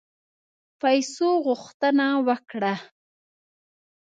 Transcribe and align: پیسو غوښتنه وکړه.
پیسو 0.81 1.27
غوښتنه 1.45 2.07
وکړه. 2.27 2.73